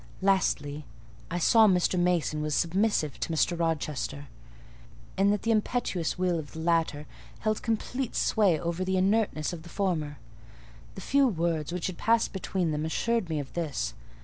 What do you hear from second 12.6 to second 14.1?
them assured me of this.